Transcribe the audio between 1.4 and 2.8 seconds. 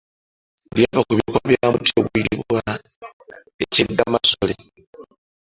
bya muti oguyitibwa